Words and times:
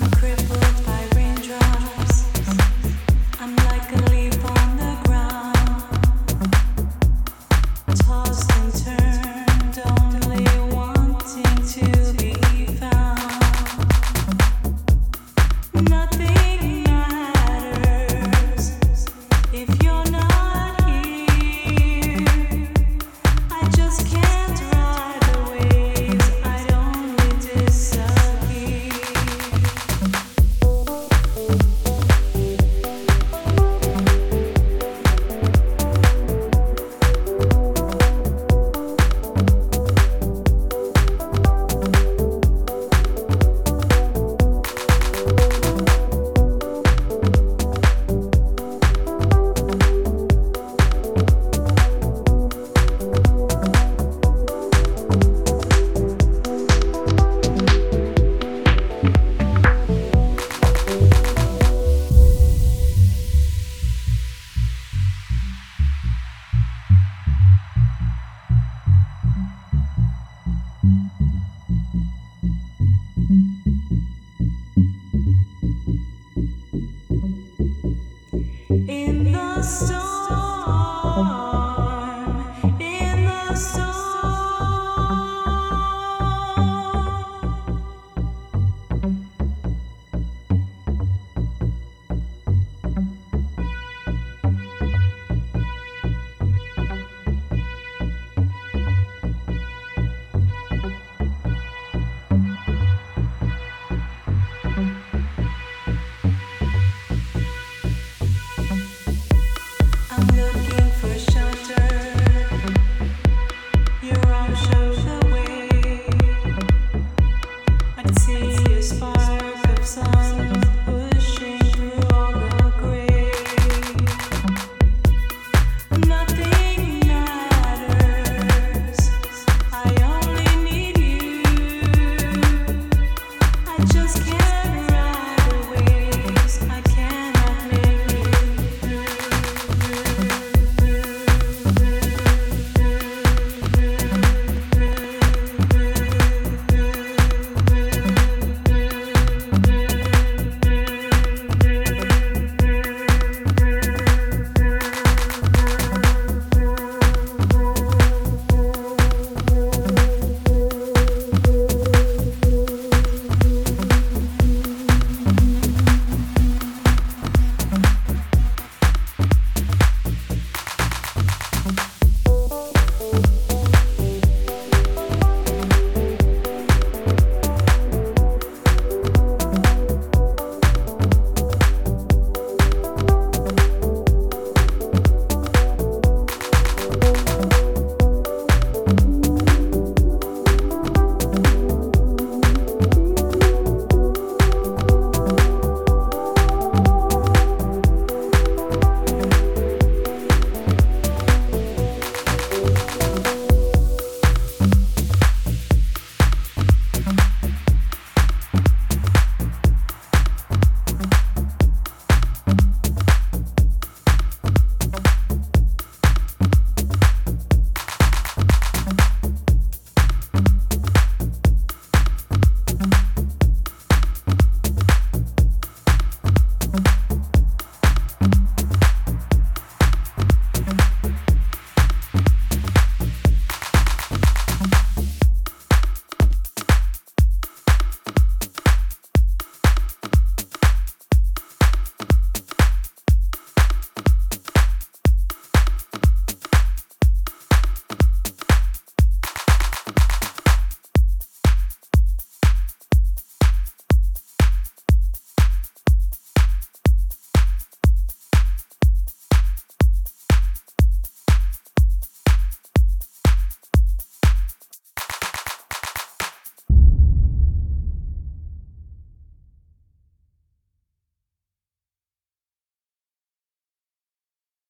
I'm 0.00 0.08
crippled. 0.12 0.37